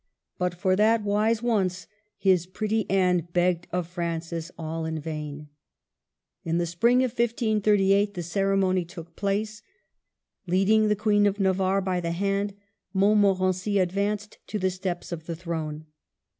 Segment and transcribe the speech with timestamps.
[0.39, 1.85] But for that wise once
[2.17, 5.49] his pretty Anne begged of Francis all in vain.
[6.43, 9.61] In the spring of 1538 the ceremony took place.
[10.47, 12.55] Leading the Queen of Navarre by the hand,
[12.95, 15.85] Montmorency advanced to the steps of the throne.